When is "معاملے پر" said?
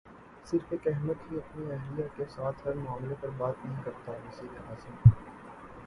2.77-3.29